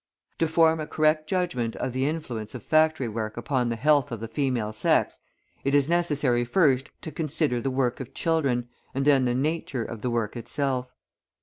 [0.39, 4.19] To form a correct judgment of the influence of factory work upon the health of
[4.19, 5.19] the female sex,
[5.63, 10.01] it is necessary first to consider the work of children, and then the nature of
[10.01, 10.91] the work itself.